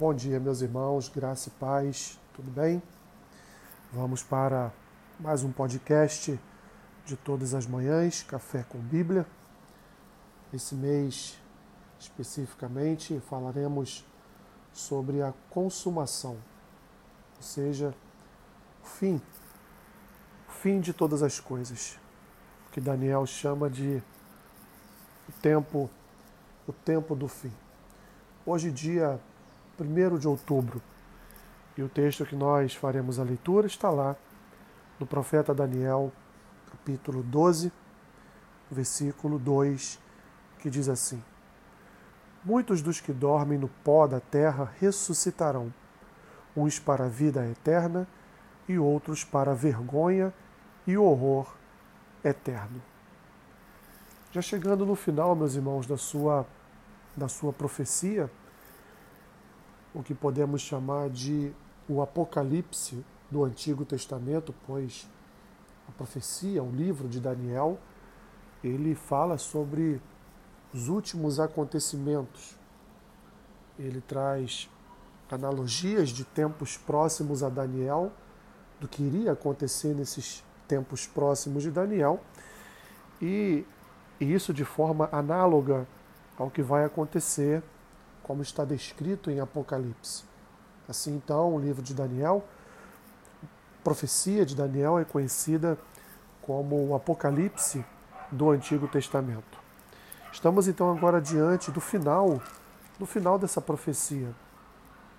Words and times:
Bom 0.00 0.14
dia, 0.14 0.40
meus 0.40 0.62
irmãos, 0.62 1.10
graça 1.10 1.50
e 1.50 1.52
paz, 1.60 2.18
tudo 2.32 2.50
bem? 2.50 2.82
Vamos 3.92 4.22
para 4.22 4.72
mais 5.18 5.42
um 5.44 5.52
podcast 5.52 6.40
de 7.04 7.16
todas 7.18 7.52
as 7.52 7.66
manhãs, 7.66 8.22
Café 8.22 8.64
com 8.66 8.78
Bíblia. 8.78 9.26
Esse 10.54 10.74
mês, 10.74 11.38
especificamente, 11.98 13.20
falaremos 13.28 14.02
sobre 14.72 15.20
a 15.20 15.34
consumação, 15.50 16.38
ou 17.36 17.42
seja, 17.42 17.94
o 18.82 18.86
fim, 18.86 19.20
o 20.48 20.50
fim 20.50 20.80
de 20.80 20.94
todas 20.94 21.22
as 21.22 21.38
coisas, 21.38 21.98
que 22.72 22.80
Daniel 22.80 23.26
chama 23.26 23.68
de 23.68 24.02
o 25.28 25.32
tempo, 25.42 25.90
o 26.66 26.72
tempo 26.72 27.14
do 27.14 27.28
fim. 27.28 27.52
Hoje, 28.46 28.70
dia 28.70 29.20
1 29.84 30.18
de 30.18 30.28
outubro. 30.28 30.82
E 31.76 31.82
o 31.82 31.88
texto 31.88 32.26
que 32.26 32.36
nós 32.36 32.74
faremos 32.74 33.18
a 33.18 33.22
leitura 33.22 33.66
está 33.66 33.90
lá 33.90 34.16
no 34.98 35.06
profeta 35.06 35.54
Daniel, 35.54 36.12
capítulo 36.70 37.22
12, 37.22 37.72
versículo 38.70 39.38
2, 39.38 39.98
que 40.58 40.68
diz 40.68 40.88
assim: 40.88 41.22
Muitos 42.44 42.82
dos 42.82 43.00
que 43.00 43.12
dormem 43.12 43.58
no 43.58 43.68
pó 43.68 44.06
da 44.06 44.20
terra 44.20 44.72
ressuscitarão, 44.78 45.72
uns 46.56 46.78
para 46.78 47.06
a 47.06 47.08
vida 47.08 47.46
eterna 47.46 48.06
e 48.68 48.78
outros 48.78 49.24
para 49.24 49.52
a 49.52 49.54
vergonha 49.54 50.32
e 50.86 50.96
horror 50.96 51.54
eterno. 52.22 52.82
Já 54.32 54.40
chegando 54.40 54.86
no 54.86 54.94
final, 54.94 55.34
meus 55.34 55.54
irmãos, 55.54 55.86
da 55.86 55.96
sua, 55.96 56.46
da 57.16 57.26
sua 57.26 57.52
profecia, 57.52 58.30
o 59.94 60.02
que 60.02 60.14
podemos 60.14 60.60
chamar 60.60 61.10
de 61.10 61.52
o 61.88 62.00
Apocalipse 62.00 63.04
do 63.30 63.44
Antigo 63.44 63.84
Testamento, 63.84 64.54
pois 64.66 65.08
a 65.88 65.92
profecia, 65.92 66.62
o 66.62 66.70
livro 66.70 67.08
de 67.08 67.20
Daniel, 67.20 67.78
ele 68.62 68.94
fala 68.94 69.38
sobre 69.38 70.00
os 70.72 70.88
últimos 70.88 71.40
acontecimentos. 71.40 72.56
Ele 73.78 74.00
traz 74.00 74.70
analogias 75.30 76.10
de 76.10 76.24
tempos 76.24 76.76
próximos 76.76 77.42
a 77.42 77.48
Daniel, 77.48 78.12
do 78.78 78.88
que 78.88 79.02
iria 79.02 79.32
acontecer 79.32 79.94
nesses 79.94 80.44
tempos 80.68 81.06
próximos 81.06 81.62
de 81.62 81.70
Daniel, 81.70 82.20
e, 83.20 83.66
e 84.20 84.32
isso 84.32 84.54
de 84.54 84.64
forma 84.64 85.08
análoga 85.12 85.86
ao 86.38 86.50
que 86.50 86.62
vai 86.62 86.84
acontecer 86.84 87.62
como 88.30 88.42
está 88.42 88.64
descrito 88.64 89.28
em 89.28 89.40
Apocalipse. 89.40 90.22
Assim, 90.88 91.16
então, 91.16 91.56
o 91.56 91.58
livro 91.58 91.82
de 91.82 91.92
Daniel, 91.92 92.44
a 93.42 93.82
profecia 93.82 94.46
de 94.46 94.54
Daniel 94.54 95.00
é 95.00 95.04
conhecida 95.04 95.76
como 96.40 96.76
o 96.76 96.94
Apocalipse 96.94 97.84
do 98.30 98.50
Antigo 98.50 98.86
Testamento. 98.86 99.58
Estamos 100.32 100.68
então 100.68 100.96
agora 100.96 101.20
diante 101.20 101.72
do 101.72 101.80
final, 101.80 102.40
do 103.00 103.04
final 103.04 103.36
dessa 103.36 103.60
profecia, 103.60 104.32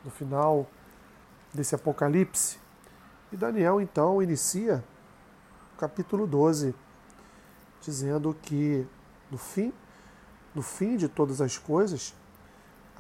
do 0.05 0.09
final 0.09 0.65
desse 1.53 1.75
Apocalipse. 1.75 2.59
E 3.29 3.35
Daniel 3.35 3.81
então 3.81 4.23
inicia 4.23 4.81
o 5.75 5.77
capítulo 5.77 6.25
12, 6.25 6.73
dizendo 7.81 8.33
que 8.41 8.87
no 9.29 9.37
fim, 9.37 9.73
no 10.55 10.61
fim 10.61 10.95
de 10.95 11.09
todas 11.09 11.41
as 11.41 11.57
coisas, 11.57 12.15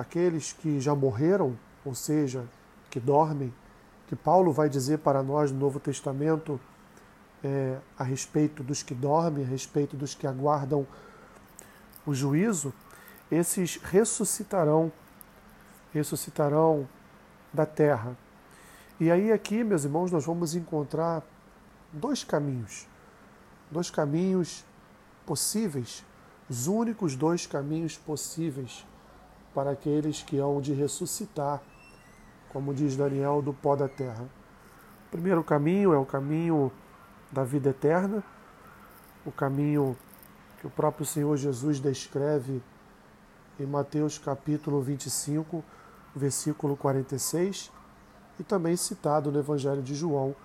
aqueles 0.01 0.51
que 0.51 0.79
já 0.79 0.95
morreram, 0.95 1.57
ou 1.85 1.93
seja, 1.93 2.43
que 2.89 2.99
dormem, 2.99 3.53
que 4.07 4.15
Paulo 4.15 4.51
vai 4.51 4.67
dizer 4.67 4.97
para 4.97 5.21
nós 5.21 5.51
no 5.51 5.59
Novo 5.59 5.79
Testamento 5.79 6.59
é, 7.43 7.77
a 7.97 8.03
respeito 8.03 8.63
dos 8.63 8.81
que 8.81 8.95
dormem, 8.95 9.45
a 9.45 9.47
respeito 9.47 9.95
dos 9.95 10.15
que 10.15 10.25
aguardam 10.25 10.87
o 12.05 12.15
juízo, 12.15 12.73
esses 13.31 13.77
ressuscitarão, 13.77 14.91
ressuscitarão 15.93 16.89
da 17.53 17.65
terra. 17.65 18.17
E 18.99 19.11
aí 19.11 19.31
aqui, 19.31 19.63
meus 19.63 19.83
irmãos, 19.83 20.11
nós 20.11 20.25
vamos 20.25 20.55
encontrar 20.55 21.23
dois 21.93 22.23
caminhos, 22.23 22.87
dois 23.69 23.91
caminhos 23.91 24.65
possíveis, 25.27 26.03
os 26.49 26.65
únicos 26.65 27.15
dois 27.15 27.45
caminhos 27.45 27.97
possíveis 27.97 28.83
para 29.53 29.71
aqueles 29.71 30.21
que 30.21 30.37
hão 30.37 30.61
de 30.61 30.73
ressuscitar, 30.73 31.61
como 32.49 32.73
diz 32.73 32.95
Daniel, 32.95 33.41
do 33.41 33.53
pó 33.53 33.75
da 33.75 33.87
terra. 33.87 34.23
O 35.07 35.11
primeiro 35.11 35.43
caminho 35.43 35.93
é 35.93 35.97
o 35.97 36.05
caminho 36.05 36.71
da 37.31 37.43
vida 37.43 37.69
eterna, 37.69 38.23
o 39.25 39.31
caminho 39.31 39.97
que 40.59 40.67
o 40.67 40.69
próprio 40.69 41.05
Senhor 41.05 41.35
Jesus 41.37 41.79
descreve 41.79 42.61
em 43.59 43.65
Mateus 43.65 44.17
capítulo 44.17 44.81
25, 44.81 45.63
versículo 46.15 46.75
46, 46.75 47.71
e 48.39 48.43
também 48.43 48.75
citado 48.75 49.31
no 49.31 49.39
Evangelho 49.39 49.81
de 49.81 49.93
João, 49.93 50.35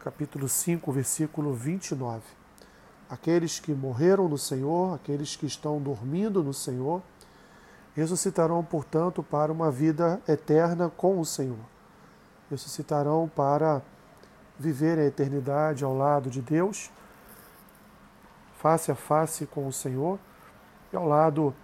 capítulo 0.00 0.48
5, 0.48 0.90
versículo 0.92 1.52
29. 1.52 2.22
Aqueles 3.08 3.60
que 3.60 3.72
morreram 3.72 4.28
no 4.28 4.38
Senhor, 4.38 4.94
aqueles 4.94 5.36
que 5.36 5.46
estão 5.46 5.80
dormindo 5.80 6.42
no 6.42 6.54
Senhor, 6.54 7.02
ressuscitarão, 7.94 8.62
portanto, 8.62 9.22
para 9.22 9.52
uma 9.52 9.70
vida 9.70 10.20
eterna 10.28 10.90
com 10.96 11.20
o 11.20 11.24
Senhor. 11.24 11.58
Ressuscitarão 12.50 13.30
para 13.34 13.80
viver 14.58 14.98
a 14.98 15.04
eternidade 15.04 15.84
ao 15.84 15.96
lado 15.96 16.28
de 16.28 16.42
Deus, 16.42 16.90
face 18.58 18.90
a 18.90 18.94
face 18.94 19.46
com 19.46 19.66
o 19.66 19.72
Senhor 19.72 20.18
e 20.92 20.96
ao 20.96 21.06
lado 21.06 21.54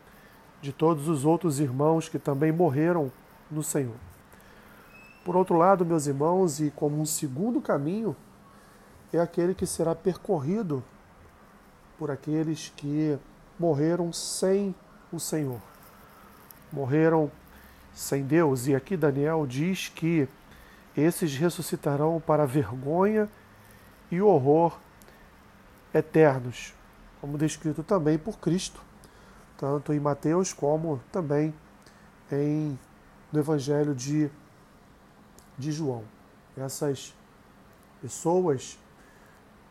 de 0.63 0.73
todos 0.73 1.09
os 1.09 1.25
outros 1.25 1.59
irmãos 1.59 2.09
que 2.09 2.19
também 2.19 2.53
morreram 2.53 3.11
no 3.51 3.63
Senhor. 3.63 3.97
Por 5.25 5.37
outro 5.37 5.57
lado, 5.57 5.85
meus 5.85 6.07
irmãos, 6.07 6.61
e 6.61 6.71
como 6.71 7.01
um 7.01 7.07
segundo 7.07 7.61
caminho, 7.61 8.17
é 9.13 9.19
aquele 9.19 9.55
que 9.55 9.67
será 9.67 9.95
percorrido 9.95 10.83
por 11.99 12.11
aqueles 12.11 12.73
que 12.77 13.19
morreram 13.59 14.13
sem 14.13 14.75
o 15.13 15.19
Senhor 15.19 15.70
morreram 16.73 17.31
sem 17.95 18.25
Deus. 18.25 18.67
E 18.67 18.75
aqui 18.75 18.97
Daniel 18.97 19.47
diz 19.47 19.89
que 19.89 20.29
esses 20.97 21.37
ressuscitarão 21.37 22.23
para 22.25 22.47
vergonha 22.47 23.29
e 24.11 24.21
horror 24.21 24.79
eternos, 25.95 26.75
como 27.21 27.39
descrito 27.39 27.83
também 27.83 28.19
por 28.19 28.39
Cristo, 28.39 28.81
tanto 29.57 29.93
em 29.93 30.01
Mateus 30.01 30.53
como 30.53 31.01
também 31.13 31.55
em, 32.31 32.79
no 33.33 33.39
Evangelho 33.39 33.95
de, 33.95 34.31
de 35.59 35.73
João. 35.73 36.05
Essas 36.57 37.15
pessoas, 38.01 38.79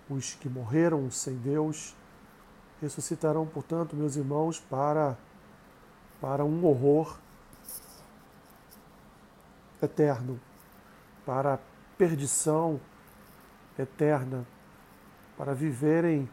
os 0.10 0.34
que 0.36 0.50
morreram 0.50 1.10
sem 1.12 1.36
Deus, 1.36 1.96
ressuscitarão, 2.82 3.46
portanto, 3.46 3.96
meus 3.96 4.16
irmãos, 4.16 4.60
para 4.60 5.18
para 6.22 6.44
um 6.44 6.66
horror 6.66 7.18
eterno, 9.82 10.40
para 11.26 11.56
a 11.56 11.60
perdição 11.98 12.80
eterna, 13.78 14.46
para 15.38 15.54
viverem 15.54 16.30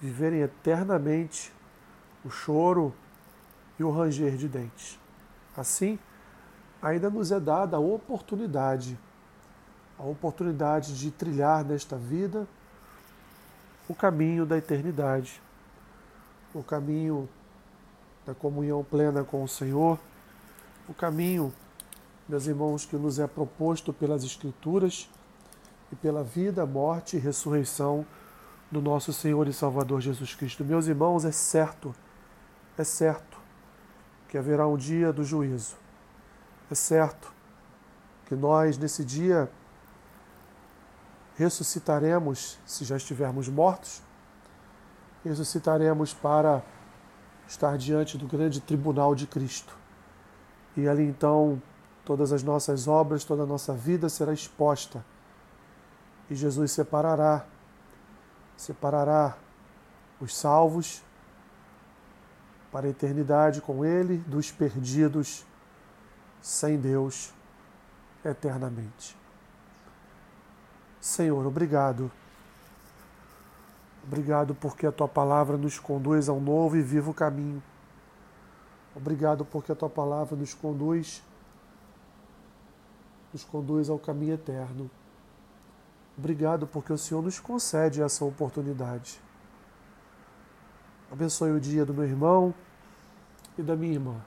viverem 0.00 0.40
eternamente 0.40 1.52
o 2.24 2.30
choro 2.30 2.94
e 3.78 3.84
o 3.84 3.90
ranger 3.90 4.36
de 4.36 4.48
dentes. 4.48 4.98
Assim, 5.54 5.98
ainda 6.80 7.10
nos 7.10 7.30
é 7.30 7.38
dada 7.38 7.76
a 7.76 7.80
oportunidade, 7.80 8.98
a 9.98 10.02
oportunidade 10.02 10.98
de 10.98 11.10
trilhar 11.10 11.64
nesta 11.64 11.96
vida 11.96 12.48
o 13.88 13.94
caminho 13.94 14.46
da 14.46 14.56
eternidade, 14.56 15.42
o 16.54 16.62
caminho 16.62 17.28
da 18.30 18.34
comunhão 18.36 18.84
plena 18.84 19.24
com 19.24 19.42
o 19.42 19.48
Senhor, 19.48 19.98
o 20.88 20.94
caminho, 20.94 21.52
meus 22.28 22.46
irmãos, 22.46 22.86
que 22.86 22.94
nos 22.94 23.18
é 23.18 23.26
proposto 23.26 23.92
pelas 23.92 24.22
Escrituras 24.22 25.10
e 25.90 25.96
pela 25.96 26.22
vida, 26.22 26.64
morte 26.64 27.16
e 27.16 27.18
ressurreição 27.18 28.06
do 28.70 28.80
nosso 28.80 29.12
Senhor 29.12 29.48
e 29.48 29.52
Salvador 29.52 30.00
Jesus 30.00 30.32
Cristo. 30.32 30.64
Meus 30.64 30.86
irmãos, 30.86 31.24
é 31.24 31.32
certo, 31.32 31.92
é 32.78 32.84
certo 32.84 33.36
que 34.28 34.38
haverá 34.38 34.64
um 34.68 34.76
dia 34.76 35.12
do 35.12 35.24
juízo. 35.24 35.74
É 36.70 36.74
certo 36.76 37.32
que 38.26 38.36
nós, 38.36 38.78
nesse 38.78 39.04
dia, 39.04 39.50
ressuscitaremos 41.34 42.60
se 42.64 42.84
já 42.84 42.96
estivermos 42.96 43.48
mortos, 43.48 44.00
ressuscitaremos 45.24 46.14
para 46.14 46.62
estar 47.50 47.76
diante 47.76 48.16
do 48.16 48.28
grande 48.28 48.60
tribunal 48.60 49.12
de 49.12 49.26
Cristo. 49.26 49.76
E 50.76 50.86
ali 50.86 51.02
então 51.02 51.60
todas 52.04 52.32
as 52.32 52.44
nossas 52.44 52.86
obras, 52.86 53.24
toda 53.24 53.42
a 53.42 53.46
nossa 53.46 53.74
vida 53.74 54.08
será 54.08 54.32
exposta. 54.32 55.04
E 56.30 56.34
Jesus 56.36 56.70
separará, 56.70 57.44
separará 58.56 59.36
os 60.20 60.34
salvos 60.36 61.02
para 62.70 62.86
a 62.86 62.90
eternidade 62.90 63.60
com 63.60 63.84
Ele, 63.84 64.18
dos 64.18 64.52
perdidos 64.52 65.44
sem 66.40 66.78
Deus 66.78 67.34
eternamente. 68.24 69.16
Senhor, 71.00 71.44
obrigado. 71.44 72.12
Obrigado 74.04 74.54
porque 74.54 74.86
a 74.86 74.92
tua 74.92 75.08
palavra 75.08 75.56
nos 75.56 75.78
conduz 75.78 76.28
a 76.28 76.32
um 76.32 76.40
novo 76.40 76.76
e 76.76 76.82
vivo 76.82 77.12
caminho. 77.12 77.62
Obrigado 78.94 79.44
porque 79.44 79.72
a 79.72 79.74
tua 79.76 79.90
palavra 79.90 80.36
nos 80.36 80.54
conduz 80.54 81.22
nos 83.32 83.44
conduz 83.44 83.88
ao 83.88 83.98
caminho 83.98 84.34
eterno. 84.34 84.90
Obrigado 86.18 86.66
porque 86.66 86.92
o 86.92 86.98
Senhor 86.98 87.22
nos 87.22 87.38
concede 87.38 88.02
essa 88.02 88.24
oportunidade. 88.24 89.20
Abençoe 91.10 91.52
o 91.52 91.60
dia 91.60 91.84
do 91.84 91.94
meu 91.94 92.04
irmão 92.04 92.54
e 93.56 93.62
da 93.62 93.76
minha 93.76 93.94
irmã. 93.94 94.20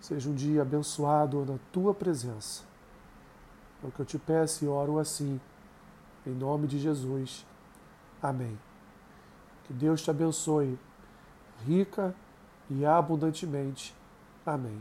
Seja 0.00 0.28
um 0.28 0.34
dia 0.34 0.62
abençoado 0.62 1.44
na 1.44 1.58
tua 1.72 1.94
presença. 1.94 2.62
É 3.82 3.86
o 3.86 3.90
que 3.90 4.00
eu 4.00 4.06
te 4.06 4.18
peço 4.18 4.64
e 4.64 4.68
oro 4.68 4.98
assim, 4.98 5.40
em 6.26 6.34
nome 6.34 6.66
de 6.66 6.78
Jesus. 6.78 7.46
Amém. 8.24 8.58
Que 9.64 9.74
Deus 9.74 10.00
te 10.02 10.10
abençoe 10.10 10.78
rica 11.66 12.14
e 12.70 12.82
abundantemente. 12.86 13.94
Amém. 14.46 14.80